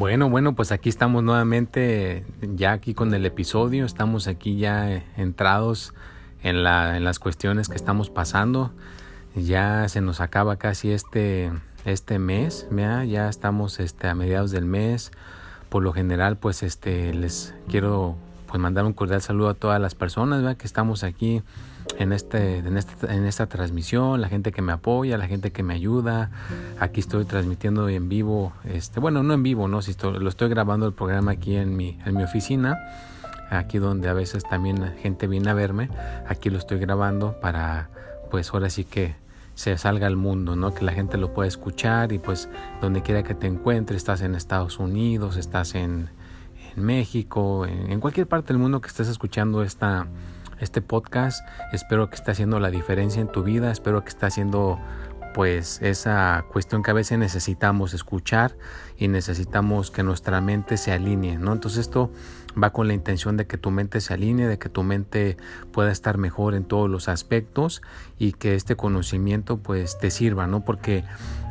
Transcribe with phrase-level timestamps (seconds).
[0.00, 5.92] Bueno, bueno, pues aquí estamos nuevamente, ya aquí con el episodio, estamos aquí ya entrados
[6.42, 8.72] en, la, las cuestiones que estamos pasando.
[9.34, 11.52] Ya se nos acaba casi este,
[11.84, 12.66] este mes,
[13.06, 15.12] ya estamos este, a mediados del mes.
[15.68, 19.94] Por lo general, pues este, les quiero pues, mandar un cordial saludo a todas las
[19.94, 21.42] personas que estamos aquí
[21.98, 25.62] en, este, en, esta, en esta transmisión, la gente que me apoya, la gente que
[25.62, 26.30] me ayuda.
[26.78, 30.86] Aquí estoy transmitiendo en vivo, este, bueno, no en vivo, no, si lo estoy grabando
[30.86, 32.78] el programa aquí en mi, en mi oficina,
[33.50, 35.88] aquí donde a veces también gente viene a verme,
[36.28, 37.90] aquí lo estoy grabando para,
[38.30, 39.14] pues ahora sí que
[39.54, 40.72] se salga al mundo, ¿no?
[40.72, 42.48] Que la gente lo pueda escuchar y pues
[42.80, 46.08] donde quiera que te encuentres, estás en Estados Unidos, estás en,
[46.74, 50.06] en México, en, en, cualquier parte del mundo que estés escuchando esta,
[50.60, 51.46] este podcast.
[51.72, 53.70] Espero que esté haciendo la diferencia en tu vida.
[53.70, 54.78] Espero que esté haciendo
[55.32, 58.56] pues esa cuestión que a veces necesitamos escuchar
[58.98, 61.52] y necesitamos que nuestra mente se alinee, ¿no?
[61.52, 62.10] Entonces esto
[62.60, 65.36] va con la intención de que tu mente se alinee, de que tu mente
[65.72, 67.80] pueda estar mejor en todos los aspectos
[68.18, 70.64] y que este conocimiento pues te sirva, ¿no?
[70.64, 71.04] Porque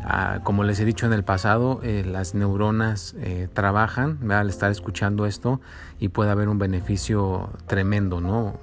[0.04, 4.72] ah, como les he dicho en el pasado, eh, las neuronas eh, trabajan al estar
[4.72, 5.62] escuchando esto
[6.00, 8.60] y puede haber un beneficio tremendo, ¿no?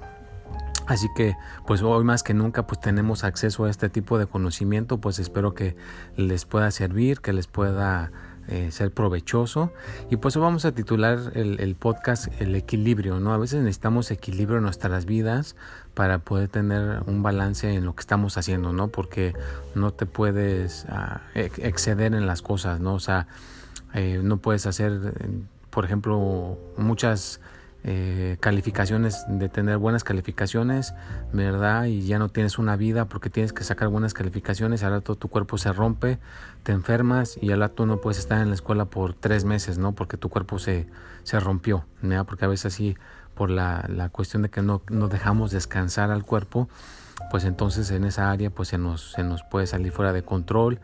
[0.87, 4.99] Así que pues hoy más que nunca pues tenemos acceso a este tipo de conocimiento,
[4.99, 5.75] pues espero que
[6.15, 8.11] les pueda servir, que les pueda
[8.47, 9.73] eh, ser provechoso
[10.09, 13.33] y pues vamos a titular el, podcast el equilibrio, ¿no?
[13.33, 15.57] A veces necesitamos equilibrio en nuestras vidas
[15.93, 18.87] para poder tener un balance en lo que estamos haciendo, ¿no?
[18.87, 19.33] Porque
[19.75, 22.93] no te puedes ah, exceder en las cosas, ¿no?
[22.93, 23.27] O sea,
[23.93, 25.13] eh, no puedes hacer,
[25.69, 27.41] por ejemplo, muchas
[27.83, 30.93] eh, calificaciones, de tener buenas calificaciones,
[31.31, 31.85] ¿verdad?
[31.85, 35.29] Y ya no tienes una vida porque tienes que sacar buenas calificaciones, al rato tu
[35.29, 36.19] cuerpo se rompe,
[36.63, 39.93] te enfermas y al rato no puedes estar en la escuela por tres meses, ¿no?
[39.93, 40.87] Porque tu cuerpo se,
[41.23, 42.25] se rompió, ¿verdad?
[42.25, 42.97] Porque a veces así,
[43.35, 46.67] por la, la cuestión de que no, no dejamos descansar al cuerpo,
[47.31, 50.79] pues entonces en esa área pues se nos, se nos puede salir fuera de control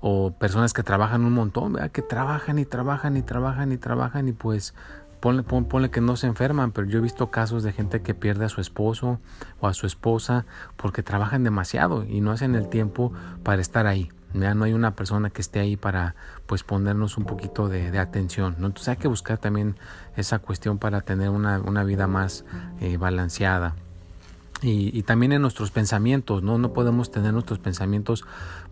[0.00, 1.90] o personas que trabajan un montón, ¿verdad?
[1.90, 4.74] que trabajan y trabajan y trabajan y trabajan y pues
[5.20, 8.48] Ponle, que no se enferman, pero yo he visto casos de gente que pierde a
[8.48, 9.18] su esposo
[9.60, 10.46] o a su esposa
[10.76, 13.12] porque trabajan demasiado y no hacen el tiempo
[13.42, 14.10] para estar ahí.
[14.34, 16.14] Ya no hay una persona que esté ahí para
[16.46, 18.56] pues ponernos un poquito de, atención.
[18.58, 18.66] ¿no?
[18.66, 19.76] Entonces hay que buscar también
[20.16, 22.44] esa cuestión para tener una, una vida más
[22.80, 23.74] eh, balanceada.
[24.62, 26.56] Y, también en nuestros pensamientos, ¿no?
[26.56, 28.24] No podemos tener nuestros pensamientos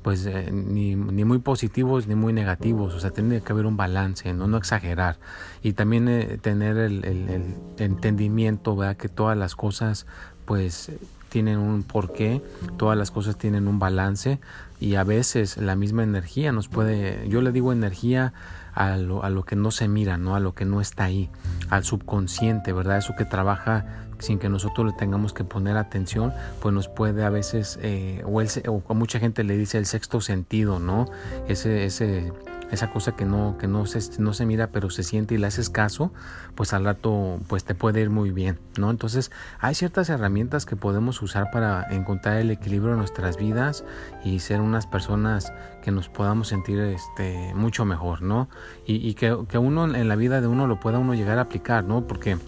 [0.02, 3.76] pues eh, ni, ni, muy positivos ni muy negativos, o sea, tiene que haber un
[3.76, 5.18] balance, no, no exagerar.
[5.62, 8.96] Y también eh, tener el, el, el, entendimiento, ¿verdad?
[8.96, 10.06] Que todas las cosas
[10.46, 10.90] pues
[11.28, 12.42] tienen un porqué,
[12.76, 14.38] todas las cosas tienen un balance
[14.80, 18.32] y a veces la misma energía nos puede, yo le digo energía
[18.72, 20.36] a lo, a lo que no se mira, ¿no?
[20.36, 21.30] A lo que no está ahí,
[21.70, 22.98] al subconsciente, ¿verdad?
[22.98, 27.30] Eso que trabaja sin que nosotros le tengamos que poner atención, pues nos puede a
[27.30, 31.06] veces, eh, o, el, o mucha gente le dice el sexto sentido, ¿no?
[31.46, 32.32] Ese, ese,
[32.70, 35.46] esa cosa que no, que no se, no se mira pero se siente y le
[35.46, 36.12] haces caso,
[36.54, 38.90] pues al rato pues te puede ir muy bien, ¿no?
[38.90, 39.30] Entonces
[39.60, 43.84] hay ciertas herramientas que podemos usar para encontrar el equilibrio en nuestras vidas
[44.24, 45.52] y ser unas personas
[45.82, 48.48] que nos podamos sentir este, mucho mejor, ¿no?
[48.86, 51.42] Y, y que, que uno en la vida de uno lo pueda uno llegar a
[51.42, 52.06] aplicar, ¿no?
[52.06, 52.38] Porque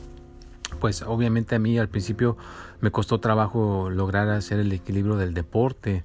[0.81, 2.37] pues obviamente a mí al principio
[2.81, 6.05] me costó trabajo lograr hacer el equilibrio del deporte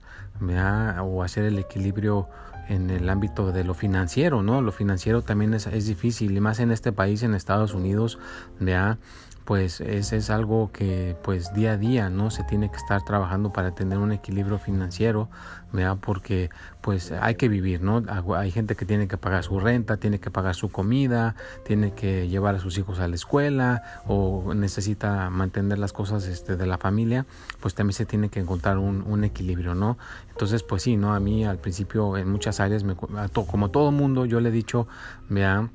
[1.02, 2.28] o hacer el equilibrio
[2.68, 4.62] en el ámbito de lo financiero, ¿no?
[4.62, 8.18] Lo financiero también es, es difícil y más en este país, en Estados Unidos,
[8.60, 8.98] ¿verdad?
[9.46, 13.52] Pues ese es algo que pues día a día no se tiene que estar trabajando
[13.52, 15.30] para tener un equilibrio financiero
[15.72, 15.98] ¿verdad?
[16.00, 16.50] porque
[16.82, 18.04] pues hay que vivir no
[18.36, 21.36] hay gente que tiene que pagar su renta tiene que pagar su comida
[21.66, 26.56] tiene que llevar a sus hijos a la escuela o necesita mantener las cosas este,
[26.56, 27.26] de la familia
[27.60, 29.98] pues también se tiene que encontrar un, un equilibrio no
[30.30, 34.26] entonces pues sí no a mí al principio en muchas áreas me, como todo mundo
[34.26, 34.88] yo le he dicho
[35.30, 35.70] vea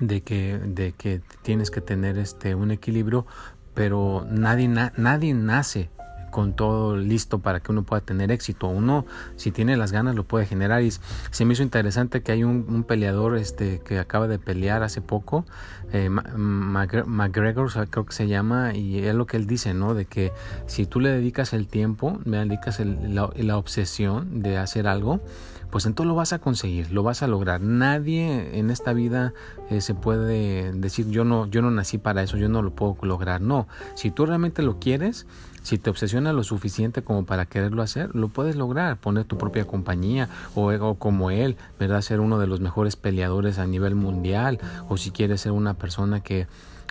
[0.00, 3.26] de que, de que tienes que tener este, un equilibrio,
[3.74, 5.90] pero nadie, nadie nace
[6.30, 8.68] con todo listo para que uno pueda tener éxito.
[8.68, 9.06] Uno,
[9.36, 10.82] si tiene las ganas, lo puede generar.
[10.82, 15.00] Y se me hizo interesante que hay un, peleador este, que acaba de pelear hace
[15.00, 15.44] poco,
[15.92, 19.94] eh, McGregor, creo que se llama, y es lo que él dice, ¿no?
[19.94, 20.32] De que
[20.66, 25.20] si tú le dedicas el tiempo, me dedicas la, la obsesión de hacer algo,
[25.70, 27.60] pues entonces lo vas a conseguir, lo vas a lograr.
[27.60, 29.34] Nadie en esta vida
[29.70, 32.96] eh, se puede decir yo no, yo no nací para eso, yo no lo puedo
[33.02, 33.40] lograr.
[33.40, 35.26] No, si tú realmente lo quieres,
[35.62, 38.96] si te obsesiona lo suficiente como para quererlo hacer, lo puedes lograr.
[38.96, 42.00] Poner tu propia compañía o, o, como él, ¿verdad?
[42.00, 44.60] Ser uno de los mejores peleadores a nivel mundial.
[44.88, 46.46] O si quieres ser una persona que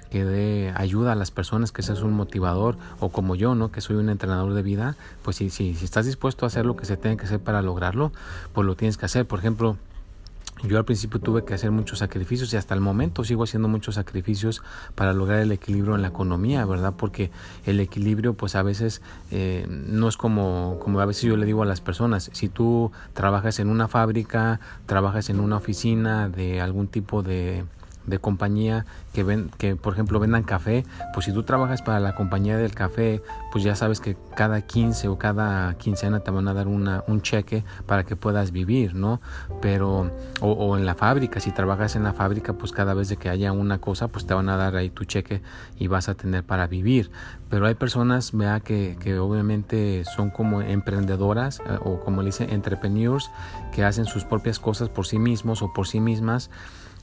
[0.10, 3.72] que dé ayuda a las personas, que seas un motivador o como yo, ¿no?
[3.72, 6.76] Que soy un entrenador de vida, pues si, si, si estás dispuesto a hacer lo
[6.76, 8.12] que se tiene que hacer para lograrlo,
[8.54, 9.26] pues lo tienes que hacer.
[9.26, 9.78] Por ejemplo,
[10.64, 13.96] yo al principio tuve que hacer muchos sacrificios y hasta el momento sigo haciendo muchos
[13.96, 14.64] sacrificios
[14.96, 16.94] para lograr el equilibrio en la economía, ¿verdad?
[16.98, 17.30] Porque
[17.66, 21.62] el equilibrio pues a veces eh, no es como, como a veces yo le digo
[21.62, 26.88] a las personas, si tú trabajas en una fábrica, trabajas en una oficina de algún
[26.88, 27.64] tipo de
[28.08, 32.16] de compañía que ven que por ejemplo vendan café pues si tú trabajas para la
[32.16, 33.22] compañía del café
[33.52, 37.22] pues ya sabes que cada 15 o cada quincena te van a dar una, un
[37.22, 39.22] cheque para que puedas vivir no
[39.62, 40.12] pero
[40.42, 43.80] o, en la fábrica si trabajas en la fábrica pues cada vez que haya una
[43.80, 45.42] cosa pues te van a dar ahí tu cheque
[45.78, 47.12] y vas a tener para vivir.
[47.50, 52.50] Pero hay personas vea que, que obviamente son como emprendedoras eh, o como le dicen
[52.50, 53.30] entrepreneurs
[53.74, 56.50] que hacen sus propias cosas por sí mismos o por sí mismas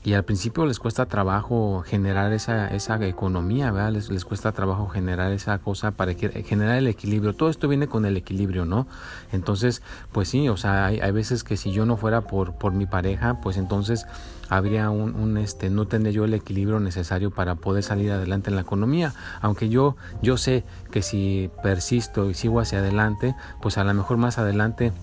[0.05, 3.91] y al principio les cuesta trabajo generar esa, esa economía, ¿verdad?
[3.91, 7.33] Les, les cuesta trabajo generar esa cosa para generar el equilibrio.
[7.33, 8.85] Todo esto viene con el equilibrio, ¿no?
[9.31, 9.81] Entonces,
[10.11, 12.85] pues sí, o sea, hay, hay veces que si yo no fuera por, por mi
[12.85, 14.05] pareja, pues entonces
[14.47, 18.55] habría un, un, este no tendría yo el equilibrio necesario para poder salir adelante en
[18.55, 19.11] la economía
[19.41, 24.17] aunque yo yo sé que si persisto y sigo hacia adelante pues a lo mejor
[24.17, 24.93] más adelante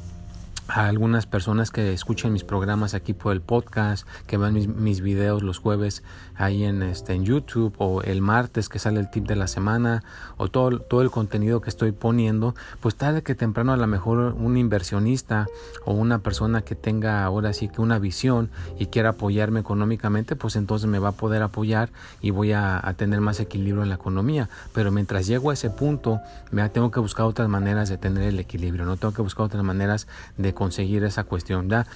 [0.68, 5.42] a algunas personas que escuchan mis programas aquí por el podcast, que ven mis, videos
[5.42, 6.02] los jueves
[6.36, 10.02] ahí en, este, en YouTube o el martes que sale el tip de la semana
[10.36, 14.34] o todo, todo el contenido que estoy poniendo, pues tarde que temprano a lo mejor
[14.38, 15.46] un inversionista
[15.84, 20.56] o una persona que tenga ahora sí que una visión y quiera apoyarme económicamente, pues
[20.56, 23.96] entonces me va a poder apoyar y voy a, a tener más equilibrio en la
[23.96, 24.48] economía.
[24.72, 26.20] Pero mientras llego a ese punto,
[26.50, 29.62] me tengo que buscar otras maneras de tener el equilibrio, no tengo que buscar otras
[29.64, 30.06] maneras
[30.36, 31.68] de conseguir esa cuestión.
[31.68, 31.86] ¿ya?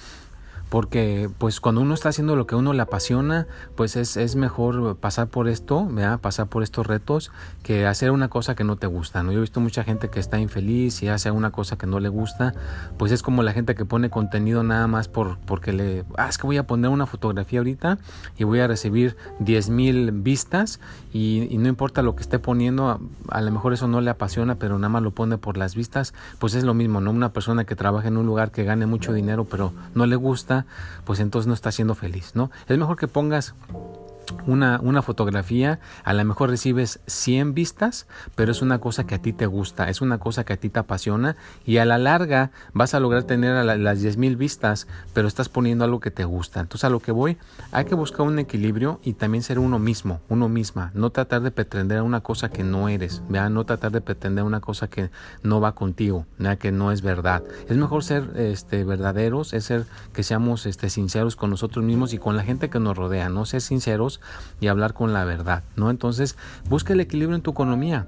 [0.69, 4.97] Porque pues cuando uno está haciendo lo que uno le apasiona, pues es, es mejor
[4.97, 6.19] pasar por esto, ¿verdad?
[6.19, 7.31] pasar por estos retos,
[7.63, 9.23] que hacer una cosa que no te gusta.
[9.23, 9.31] ¿no?
[9.31, 12.09] Yo he visto mucha gente que está infeliz y hace una cosa que no le
[12.09, 12.53] gusta,
[12.97, 16.37] pues es como la gente que pone contenido nada más por, porque le, ah, es
[16.37, 17.97] que voy a poner una fotografía ahorita
[18.37, 20.79] y voy a recibir 10 mil vistas
[21.13, 22.99] y, no importa lo que esté poniendo, a,
[23.29, 26.13] a, lo mejor eso no le apasiona, pero nada más lo pone por las vistas,
[26.37, 27.09] pues es lo mismo, ¿no?
[27.09, 30.56] Una persona que trabaja en un lugar que gane mucho dinero, pero no le gusta,
[31.05, 32.49] pues entonces no está siendo feliz, ¿no?
[32.67, 33.55] Es mejor que pongas
[34.45, 39.21] una, una, fotografía, a lo mejor recibes 100 vistas, pero es una cosa que a
[39.21, 41.35] ti te gusta, es una cosa que a ti te apasiona
[41.65, 45.49] y a la larga vas a lograr tener a las 10 mil vistas, pero estás
[45.49, 46.59] poniendo algo que te gusta.
[46.59, 47.37] Entonces a lo que voy,
[47.71, 51.51] hay que buscar un equilibrio y también ser uno mismo, uno misma, no tratar de
[51.51, 55.09] pretender una cosa que no eres, no tratar de pretender una cosa que
[55.43, 56.25] no va contigo,
[56.59, 57.43] que no es verdad.
[57.67, 62.17] Es mejor ser este, verdaderos, es ser que seamos este, sinceros con nosotros mismos y
[62.17, 64.16] con la gente que nos rodea, no ser sinceros
[64.59, 65.89] y hablar con la verdad, ¿no?
[65.89, 66.35] Entonces,
[66.69, 68.07] busca el equilibrio en tu economía,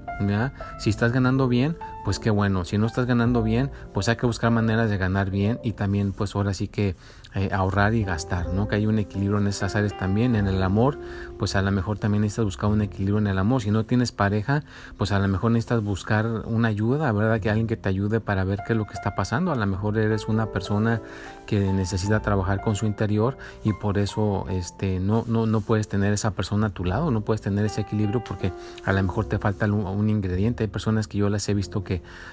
[0.78, 2.64] Si estás ganando bien, pues qué bueno.
[2.64, 6.12] Si no estás ganando bien, pues hay que buscar maneras de ganar bien y también,
[6.12, 6.96] pues ahora sí que
[7.34, 8.66] eh, ahorrar y gastar, ¿no?
[8.66, 10.34] Que hay un equilibrio en esas áreas también.
[10.34, 10.98] En el amor,
[11.38, 13.62] pues a lo mejor también necesitas buscar un equilibrio en el amor.
[13.62, 14.64] Si no tienes pareja,
[14.98, 17.40] pues a lo mejor necesitas buscar una ayuda, ¿verdad?
[17.40, 19.52] Que alguien que te ayude para ver qué es lo que está pasando.
[19.52, 21.00] A lo mejor eres una persona
[21.46, 26.12] que necesita trabajar con su interior y por eso este, no, no, no puedes tener
[26.12, 28.52] esa persona a tu lado, no puedes tener ese equilibrio porque
[28.84, 30.64] a lo mejor te falta un, un ingrediente.
[30.64, 31.89] Hay personas que yo las he visto que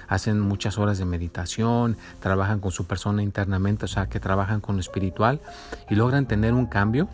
[0.08, 4.76] hacen muchas horas de meditación, trabajan con su persona internamente, o sea, que trabajan con
[4.76, 5.40] lo espiritual
[5.90, 7.08] y logran tener un cambio.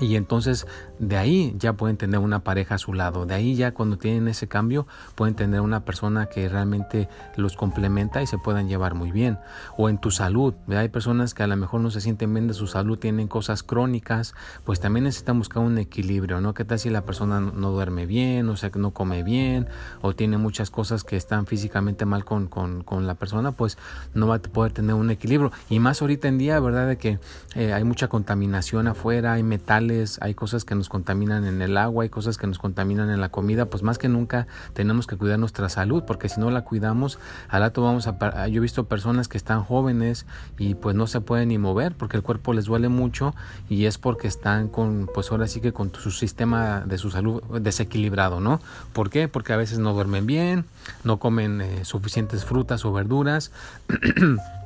[0.00, 0.66] Y entonces
[0.98, 3.26] de ahí ya pueden tener una pareja a su lado.
[3.26, 8.22] De ahí ya cuando tienen ese cambio pueden tener una persona que realmente los complementa
[8.22, 9.38] y se puedan llevar muy bien.
[9.76, 10.54] O en tu salud.
[10.68, 13.62] Hay personas que a lo mejor no se sienten bien de su salud, tienen cosas
[13.62, 16.54] crónicas, pues también necesitan buscar un equilibrio, ¿no?
[16.54, 19.68] ¿Qué tal si la persona no duerme bien, o sea, que no come bien,
[20.00, 23.52] o tiene muchas cosas que están físicamente mal con, con, con la persona?
[23.52, 23.78] Pues
[24.14, 25.52] no va a poder tener un equilibrio.
[25.68, 26.88] Y más ahorita en día, ¿verdad?
[26.88, 27.18] De que
[27.54, 32.04] eh, hay mucha contaminación afuera, hay metales, hay cosas que nos contaminan en el agua,
[32.04, 35.38] hay cosas que nos contaminan en la comida, pues más que nunca tenemos que cuidar
[35.38, 37.18] nuestra salud, porque si no la cuidamos,
[37.48, 38.48] al rato vamos a...
[38.48, 40.26] Yo he visto personas que están jóvenes
[40.58, 43.34] y pues no se pueden ni mover porque el cuerpo les duele mucho
[43.68, 47.42] y es porque están con, pues ahora sí que con su sistema de su salud
[47.60, 48.60] desequilibrado, ¿no?
[48.92, 49.28] ¿Por qué?
[49.28, 50.64] Porque a veces no duermen bien,
[51.04, 53.52] no comen eh, suficientes frutas o verduras.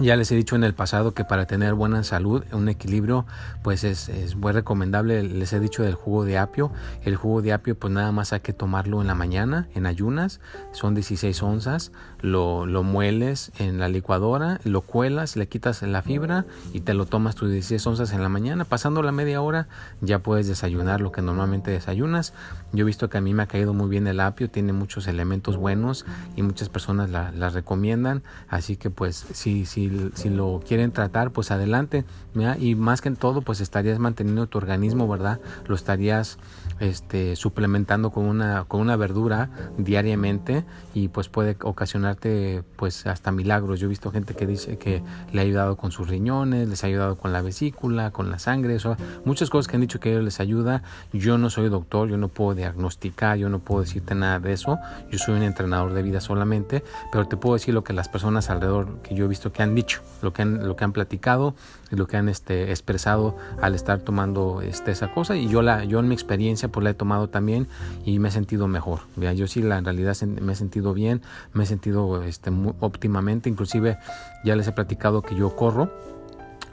[0.00, 3.26] Ya les he dicho en el pasado que para tener buena salud, un equilibrio,
[3.62, 5.22] pues es, es, muy recomendable.
[5.22, 6.72] Les he dicho del jugo de apio.
[7.04, 10.40] El jugo de apio, pues nada más hay que tomarlo en la mañana, en ayunas.
[10.72, 11.92] Son 16 onzas.
[12.20, 17.06] Lo, lo mueles en la licuadora, lo cuelas, le quitas la fibra y te lo
[17.06, 18.64] tomas tus 16 onzas en la mañana.
[18.64, 19.68] Pasando la media hora,
[20.00, 22.32] ya puedes desayunar lo que normalmente desayunas.
[22.72, 24.50] Yo he visto que a mí me ha caído muy bien el apio.
[24.50, 28.24] Tiene muchos elementos buenos y muchas personas la, la recomiendan.
[28.48, 29.83] Así que, pues, sí, sí
[30.14, 32.04] si, lo quieren tratar, pues adelante.
[32.58, 35.40] Y más que en todo, pues estarías manteniendo tu organismo, ¿verdad?
[35.66, 36.38] Lo estarías
[36.80, 43.80] este, suplementando con una, con una verdura diariamente y pues puede ocasionarte pues hasta milagros.
[43.80, 46.88] Yo he visto gente que dice que le ha ayudado con sus riñones, les ha
[46.88, 50.40] ayudado con la vesícula, con la sangre, eso, muchas cosas que han dicho que les
[50.40, 50.82] ayuda.
[51.12, 54.78] Yo no soy doctor, yo no puedo diagnosticar, yo no puedo decirte nada de eso.
[55.10, 58.50] Yo soy un entrenador de vida solamente, pero te puedo decir lo que las personas
[58.50, 61.54] alrededor que yo he visto que han dicho, lo que han, lo que han platicado
[61.90, 66.00] lo que han este, expresado al estar tomando este, esa cosa y yo, la, yo
[66.00, 67.68] en mi experiencia pues la he tomado también
[68.04, 69.00] y me he sentido mejor.
[69.16, 72.50] Yo sí la, en realidad me he sentido bien, me he sentido este,
[72.80, 73.98] óptimamente, inclusive
[74.44, 75.90] ya les he platicado que yo corro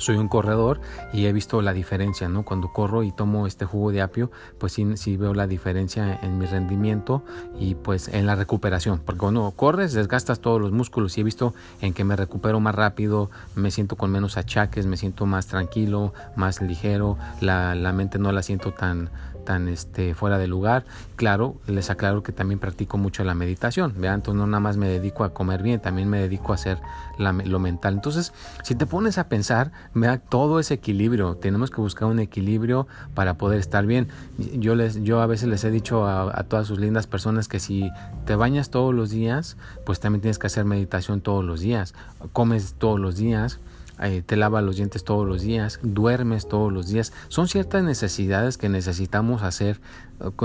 [0.01, 0.81] soy un corredor
[1.13, 2.43] y he visto la diferencia, ¿no?
[2.43, 6.37] Cuando corro y tomo este jugo de apio, pues sí, sí veo la diferencia en
[6.37, 7.23] mi rendimiento
[7.59, 11.53] y pues en la recuperación, porque cuando corres desgastas todos los músculos y he visto
[11.81, 16.13] en que me recupero más rápido, me siento con menos achaques, me siento más tranquilo,
[16.35, 19.09] más ligero, la, la mente no la siento tan
[19.41, 20.85] tan este, fuera de lugar.
[21.15, 24.15] Claro, les aclaro que también practico mucho la meditación, ¿vean?
[24.15, 26.79] Entonces no nada más me dedico a comer bien, también me dedico a hacer
[27.17, 27.95] lo mental.
[27.95, 28.33] Entonces,
[28.63, 33.35] si te pones a pensar, vea todo ese equilibrio, tenemos que buscar un equilibrio para
[33.35, 34.07] poder estar bien.
[34.37, 37.91] Yo, les, yo a veces les he dicho a todas sus lindas personas que si
[38.25, 41.93] te bañas todos los días, pues también tienes que hacer meditación todos los días,
[42.33, 43.59] comes todos los días
[44.01, 47.13] eh, te lavas los dientes todos los días, duermes todos los días.
[47.27, 49.79] Son ciertas necesidades que necesitamos hacer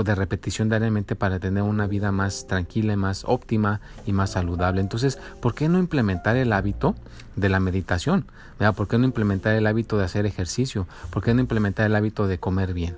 [0.03, 4.81] de repetición diariamente para tener una vida más tranquila, más óptima y más saludable.
[4.81, 6.95] Entonces, ¿por qué no implementar el hábito
[7.35, 8.25] de la meditación?
[8.75, 10.87] ¿Por qué no implementar el hábito de hacer ejercicio?
[11.11, 12.97] ¿Por qué no implementar el hábito de comer bien?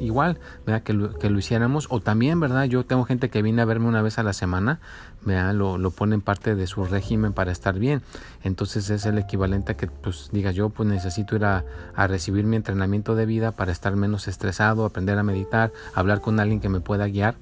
[0.00, 1.88] Igual, lo, que lo hiciéramos.
[1.90, 2.64] O también, ¿verdad?
[2.64, 4.78] Yo tengo gente que viene a verme una vez a la semana,
[5.24, 8.02] Lo, lo pone en parte de su régimen para estar bien.
[8.44, 12.44] Entonces es el equivalente a que pues digas yo pues necesito ir a, a recibir
[12.44, 15.72] mi entrenamiento de vida para estar menos estresado, aprender a meditar,
[16.04, 17.34] hablar con alguien que me pueda guiar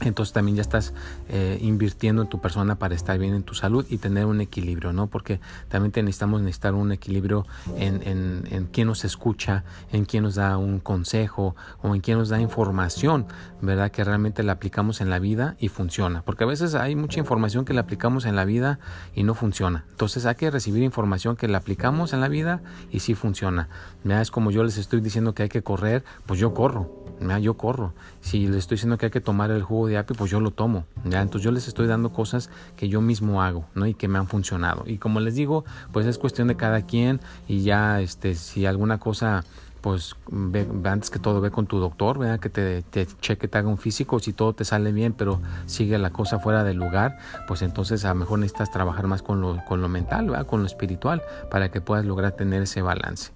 [0.00, 0.92] entonces también ya estás
[1.30, 4.92] eh, invirtiendo en tu persona para estar bien en tu salud y tener un equilibrio,
[4.92, 5.06] ¿no?
[5.06, 7.46] Porque también necesitamos necesitar un equilibrio
[7.78, 12.18] en, en, en quién nos escucha, en quién nos da un consejo o en quién
[12.18, 13.26] nos da información,
[13.62, 13.90] ¿verdad?
[13.90, 16.20] Que realmente la aplicamos en la vida y funciona.
[16.22, 18.78] Porque a veces hay mucha información que la aplicamos en la vida
[19.14, 19.84] y no funciona.
[19.90, 23.70] Entonces hay que recibir información que la aplicamos en la vida y sí funciona.
[24.04, 24.20] ¿verdad?
[24.20, 27.05] Es como yo les estoy diciendo que hay que correr, pues yo corro
[27.40, 27.92] yo corro.
[28.20, 30.50] Si les estoy diciendo que hay que tomar el jugo de apio, pues yo lo
[30.50, 30.84] tomo.
[31.04, 31.22] ¿ya?
[31.22, 33.86] Entonces yo les estoy dando cosas que yo mismo hago, ¿no?
[33.86, 34.84] Y que me han funcionado.
[34.86, 38.98] Y como les digo, pues es cuestión de cada quien y ya, este, si alguna
[38.98, 39.44] cosa
[39.86, 43.56] pues ve, antes que todo ve con tu doctor, vea que te, te, cheque, te
[43.56, 47.18] haga un físico, si todo te sale bien, pero sigue la cosa fuera del lugar,
[47.46, 50.44] pues entonces a lo mejor necesitas trabajar más con lo, con lo mental, ¿verdad?
[50.44, 53.30] con lo espiritual, para que puedas lograr tener ese balance.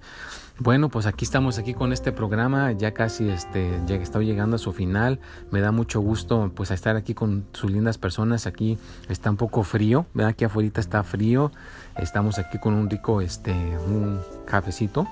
[0.59, 4.59] Bueno, pues aquí estamos aquí con este programa, ya casi este, ya estoy llegando a
[4.59, 5.21] su final.
[5.53, 8.49] Me da mucho gusto pues estar aquí con sus lindas personas.
[8.49, 8.77] Aquí
[9.09, 11.53] está un poco frío, vean aquí afuera está frío.
[11.97, 13.53] Estamos aquí con un rico este
[13.87, 15.07] un cafecito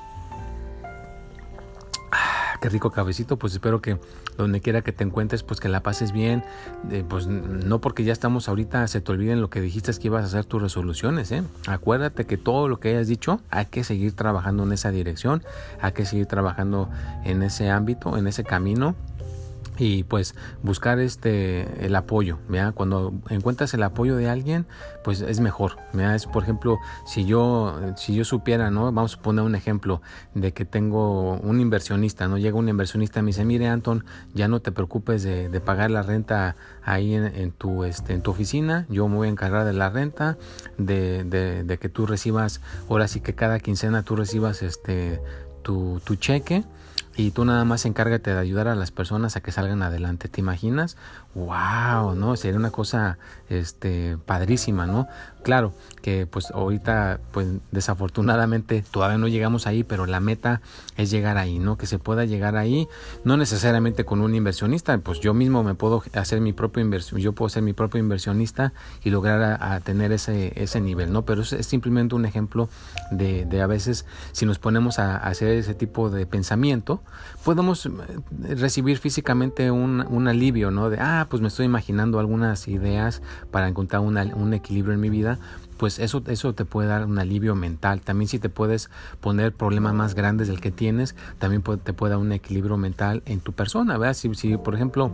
[2.61, 3.99] qué rico cabecito, pues espero que
[4.37, 6.45] donde quiera que te encuentres, pues que la pases bien,
[6.91, 10.23] eh, pues no porque ya estamos ahorita se te olviden lo que dijiste que ibas
[10.23, 11.43] a hacer tus resoluciones, ¿eh?
[11.67, 15.43] Acuérdate que todo lo que hayas dicho hay que seguir trabajando en esa dirección,
[15.81, 16.91] hay que seguir trabajando
[17.25, 18.95] en ese ámbito, en ese camino
[19.79, 22.73] y pues buscar este el apoyo ¿vea?
[22.73, 24.67] cuando encuentras el apoyo de alguien
[25.05, 26.15] pues es mejor ¿vea?
[26.15, 30.03] es por ejemplo si yo si yo supiera no vamos a poner un ejemplo
[30.35, 34.05] de que tengo un inversionista no llega un inversionista y me dice mire Anton
[34.35, 38.87] ya no te preocupes de, pagar la renta ahí en, tu este en tu oficina
[38.89, 40.39] yo me voy a encargar de la renta
[40.79, 45.21] de, de, de que tú recibas ahora sí que cada quincena tú recibas este
[45.63, 46.65] tu, tu cheque
[47.19, 50.29] y tú nada más encárgate de ayudar a las personas a que salgan adelante.
[50.29, 50.97] ¿Te imaginas?
[51.35, 52.37] wow, ¿no?
[52.37, 53.19] Sería una cosa
[53.49, 55.07] este padrísima, ¿no?
[55.43, 60.61] Claro que pues ahorita pues desafortunadamente todavía no llegamos ahí, pero la meta
[60.97, 61.79] es llegar ahí, ¿no?
[61.79, 62.89] Que se pueda llegar ahí,
[63.25, 67.33] no necesariamente con un inversionista, pues yo mismo me puedo hacer mi propio inversión, yo
[67.33, 68.73] puedo ser mi propio inversionista
[69.05, 71.23] y lograr a, tener ese, ese nivel, ¿no?
[71.25, 72.69] Pero es, es simplemente un ejemplo
[73.11, 77.01] de, de, a veces si nos ponemos a, hacer ese tipo de pensamiento,
[77.45, 77.91] podemos eh,
[78.57, 80.91] recibir físicamente un, un alivio, ¿no?
[80.91, 85.39] De, ah, pues me estoy imaginando algunas ideas para encontrar un equilibrio en mi vida,
[85.79, 88.01] pues eso, eso te puede dar un alivio mental.
[88.01, 88.91] También si te puedes
[89.21, 93.41] poner problemas más grandes del que tienes, también te puede dar un equilibrio mental en
[93.41, 94.15] tu persona, ¿verdad?
[94.15, 95.13] Si, si por ejemplo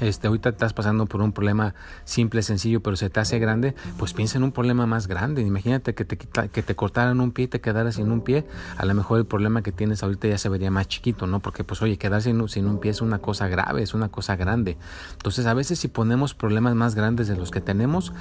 [0.00, 1.74] este, ahorita estás pasando por un problema
[2.04, 5.42] simple, sencillo, pero se te hace grande, pues piensa en un problema más grande.
[5.42, 8.44] Imagínate que te, que te cortaran un pie y te quedaras sin un pie.
[8.76, 11.40] A lo mejor el problema que tienes ahorita ya se vería más chiquito, ¿no?
[11.40, 14.36] Porque, pues, oye, quedarse sin, sin un pie es una cosa grave, es una cosa
[14.36, 14.76] grande.
[15.12, 18.12] Entonces, a veces si ponemos problemas más grandes de los que tenemos,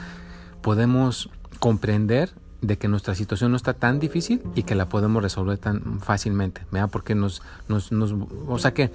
[0.62, 5.58] podemos comprender de que nuestra situación no está tan difícil y que la podemos resolver
[5.58, 6.90] tan fácilmente, ¿verdad?
[6.90, 8.14] Porque nos, nos, nos
[8.48, 8.92] o sea que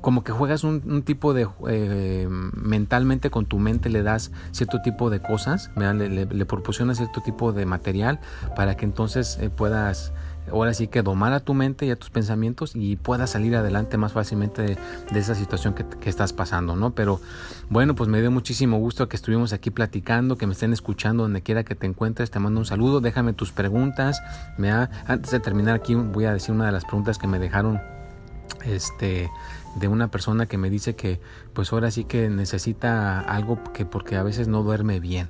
[0.00, 5.10] como que juegas un, tipo de eh, mentalmente con tu mente le das cierto tipo
[5.10, 8.20] de cosas, le, le, proporcionas cierto tipo de material
[8.56, 10.12] para que entonces eh, puedas
[10.50, 13.96] ahora sí que domar a tu mente y a tus pensamientos y puedas salir adelante
[13.96, 16.92] más fácilmente de, esa situación que, estás pasando, ¿no?
[16.94, 17.20] Pero
[17.68, 21.42] bueno, pues me dio muchísimo gusto que estuvimos aquí platicando, que me estén escuchando donde
[21.42, 24.20] quiera que te encuentres, te mando un saludo, déjame tus preguntas,
[24.58, 27.80] me antes de terminar aquí voy a decir una de las preguntas que me dejaron
[28.64, 29.30] este
[29.76, 31.20] de una persona que me dice que
[31.52, 35.28] pues ahora sí que necesita algo que porque a veces no duerme bien.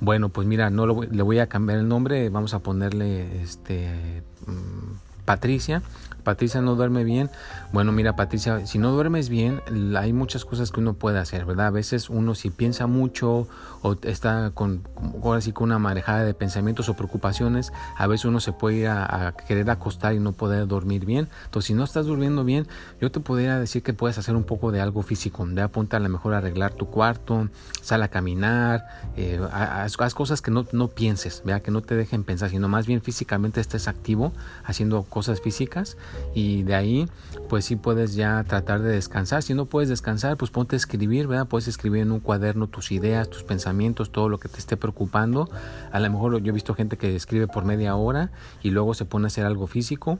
[0.00, 5.24] Bueno, pues mira, no le voy a cambiar el nombre, vamos a ponerle este mm,
[5.24, 5.82] Patricia
[6.24, 7.30] Patricia no duerme bien.
[7.72, 9.60] Bueno, mira, Patricia, si no duermes bien,
[9.96, 11.66] hay muchas cosas que uno puede hacer, ¿verdad?
[11.66, 13.46] A veces uno si piensa mucho
[13.84, 14.88] o está con,
[15.22, 18.88] ahora sí con una marejada de pensamientos o preocupaciones, a veces uno se puede ir
[18.88, 21.28] a, querer acostar y no poder dormir bien.
[21.44, 22.66] Entonces, si no estás durmiendo bien,
[22.98, 26.04] yo te podría decir que puedes hacer un poco de algo físico, de apuntar a
[26.04, 27.50] lo mejor a arreglar tu cuarto,
[27.82, 28.86] sal a caminar,
[29.18, 31.60] eh, haz, cosas que no, no pienses, ¿verdad?
[31.60, 34.32] Que no te dejen pensar, sino más bien físicamente estés activo
[34.64, 35.98] haciendo cosas físicas
[36.34, 37.08] y de ahí
[37.50, 39.42] pues sí puedes ya tratar de descansar.
[39.42, 41.46] Si no puedes descansar, pues ponte a escribir, ¿verdad?
[41.48, 43.73] Puedes escribir en un cuaderno tus ideas, tus pensamientos,
[44.10, 45.48] todo lo que te esté preocupando.
[45.92, 48.30] A lo mejor yo he visto gente que escribe por media hora
[48.62, 50.18] y luego se pone a hacer algo físico.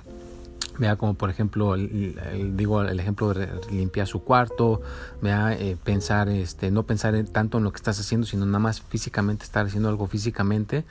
[0.79, 4.83] Vea como por ejemplo, digo el ejemplo de limpiar su cuarto,
[5.23, 8.81] vea eh, pensar, este, no pensar tanto en lo que estás haciendo, sino nada más
[8.81, 10.85] físicamente estar haciendo algo físicamente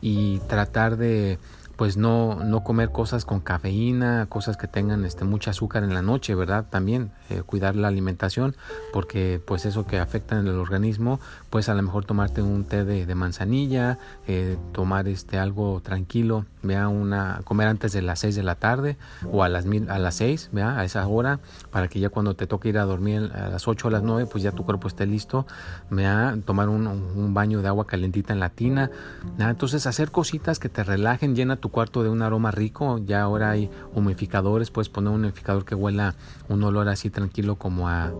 [0.00, 1.38] y tratar de
[1.76, 6.02] pues no, no comer cosas con cafeína, cosas que tengan este, mucha azúcar en la
[6.02, 6.66] noche, ¿verdad?
[6.70, 8.56] También eh, cuidar la alimentación,
[8.92, 12.84] porque pues eso que afecta en el organismo, pues a lo mejor tomarte un té
[12.84, 18.42] de, manzanilla, eh, tomar este algo tranquilo, vea una, comer antes de las 6 de
[18.42, 18.96] la tarde
[19.30, 22.46] o a las, a las 6, vea, a esa hora, para que ya cuando te
[22.46, 25.06] toque ir a dormir a las 8 o las 9, pues ya tu cuerpo esté
[25.06, 25.46] listo,
[25.90, 28.90] vea, tomar un, un baño de agua calentita en la tina,
[29.38, 33.00] entonces hacer cositas que te relajen, llena tu cuarto de un aroma rico.
[33.06, 36.14] Ya ahora hay humidificadores, puedes poner un humidificador que huela
[36.50, 38.12] un olor así tranquilo como a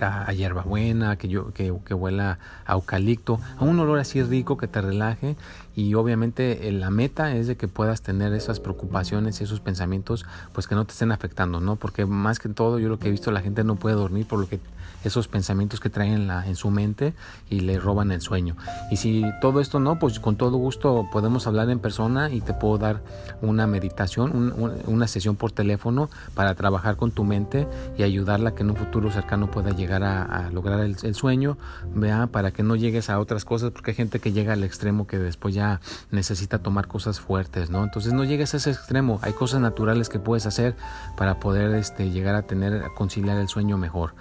[0.00, 4.66] a, hierbabuena, que, yo, que, que, huela a eucalipto, a un olor así rico que
[4.66, 5.36] te relaje
[5.80, 10.26] y obviamente eh, la meta es de que puedas tener esas preocupaciones y esos pensamientos
[10.52, 11.76] pues que no te estén afectando, ¿no?
[11.76, 14.40] Porque más que todo yo lo que he visto la gente no puede dormir por
[14.40, 14.60] lo que
[15.04, 17.14] esos pensamientos que traen en, la, en su mente
[17.48, 18.56] y le roban el sueño.
[18.90, 22.52] Y si todo esto no, pues con todo gusto podemos hablar en persona y te
[22.52, 23.00] puedo dar
[23.40, 24.54] una meditación,
[24.86, 27.66] una sesión por teléfono para trabajar con tu mente
[27.96, 31.56] y ayudarla a que en un futuro cercano pueda llegar a, lograr el, sueño,
[31.94, 35.06] vea, para que no llegues a otras cosas, porque hay gente que llega al extremo
[35.06, 35.69] que después ya
[36.10, 37.84] necesita tomar cosas fuertes, ¿no?
[37.84, 40.74] Entonces no llegues a ese extremo, hay cosas naturales que puedes hacer
[41.16, 44.14] para poder este, llegar a tener, conciliar el sueño mejor.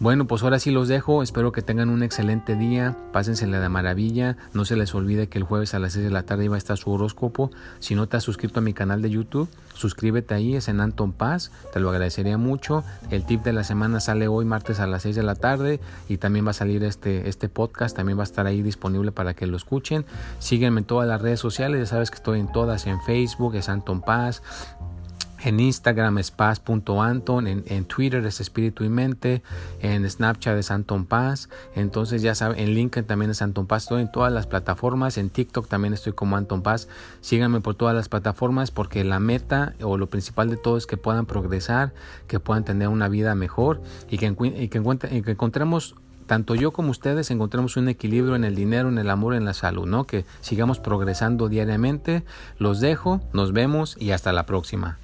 [0.00, 1.22] Bueno, pues ahora sí los dejo.
[1.22, 2.96] Espero que tengan un excelente día.
[3.12, 4.38] Pásensela de maravilla.
[4.54, 6.58] No se les olvide que el jueves a las 6 de la tarde va a
[6.58, 7.50] estar su horóscopo.
[7.80, 10.56] Si no te has suscrito a mi canal de YouTube, suscríbete ahí.
[10.56, 11.52] Es en Anton Paz.
[11.74, 12.82] Te lo agradecería mucho.
[13.10, 15.80] El tip de la semana sale hoy martes a las 6 de la tarde.
[16.08, 17.94] Y también va a salir este, este podcast.
[17.94, 20.06] También va a estar ahí disponible para que lo escuchen.
[20.38, 21.80] Sígueme en todas las redes sociales.
[21.80, 22.86] Ya sabes que estoy en todas.
[22.86, 24.42] En Facebook es Anton Paz
[25.42, 29.42] En Instagram es paz.anton, en, en Twitter es espíritu y mente,
[29.80, 34.02] en Snapchat es Anton Paz, entonces ya saben, en LinkedIn también es Anton Paz, estoy
[34.02, 36.88] en todas las plataformas, en TikTok también estoy como Anton Paz,
[37.22, 40.98] síganme por todas las plataformas porque la meta o lo principal de todo es que
[40.98, 41.94] puedan progresar,
[42.26, 45.94] que puedan tener una vida mejor y que, y que, y que encontremos
[46.30, 49.52] tanto yo como ustedes encontremos un equilibrio en el dinero, en el amor, en la
[49.52, 50.04] salud, ¿no?
[50.04, 52.22] Que sigamos progresando diariamente.
[52.56, 54.96] Los dejo, nos vemos y hasta la próxima.